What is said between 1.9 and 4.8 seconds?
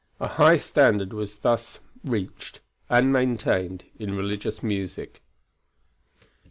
reached and maintained in religious